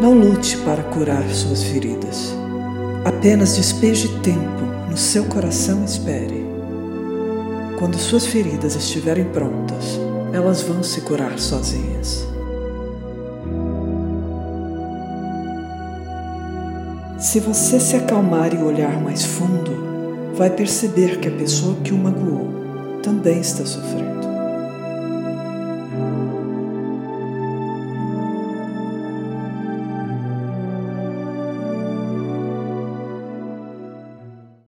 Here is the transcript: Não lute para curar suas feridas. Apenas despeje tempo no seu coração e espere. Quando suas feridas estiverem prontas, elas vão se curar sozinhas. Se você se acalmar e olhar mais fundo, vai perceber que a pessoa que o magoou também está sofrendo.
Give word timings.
Não 0.00 0.12
lute 0.12 0.56
para 0.58 0.82
curar 0.82 1.22
suas 1.30 1.62
feridas. 1.62 2.34
Apenas 3.04 3.56
despeje 3.56 4.08
tempo 4.20 4.64
no 4.90 4.96
seu 4.96 5.24
coração 5.24 5.82
e 5.82 5.84
espere. 5.84 6.46
Quando 7.78 7.96
suas 7.96 8.26
feridas 8.26 8.74
estiverem 8.74 9.24
prontas, 9.24 9.98
elas 10.32 10.62
vão 10.62 10.82
se 10.82 11.00
curar 11.02 11.38
sozinhas. 11.38 12.26
Se 17.18 17.40
você 17.40 17.80
se 17.80 17.96
acalmar 17.96 18.52
e 18.52 18.58
olhar 18.58 19.00
mais 19.00 19.24
fundo, 19.24 20.32
vai 20.34 20.50
perceber 20.50 21.20
que 21.20 21.28
a 21.28 21.32
pessoa 21.32 21.76
que 21.82 21.92
o 21.92 21.96
magoou 21.96 23.00
também 23.02 23.40
está 23.40 23.64
sofrendo. 23.64 24.13